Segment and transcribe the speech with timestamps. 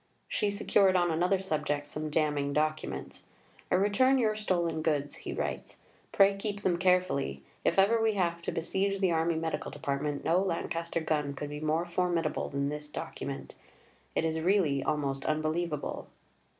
[0.27, 3.27] She secured on another subject some damning documents.
[3.69, 5.77] "I return your stolen goods," he writes.
[6.11, 7.43] "Pray keep them carefully.
[7.63, 11.59] If ever we have to besiege the Army Medical Department, no Lancaster gun could be
[11.59, 13.53] more formidable than this document;
[14.15, 16.07] it is really almost unbelievable."